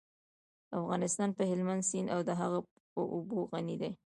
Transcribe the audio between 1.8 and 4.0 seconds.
سیند او د هغې په اوبو غني دی.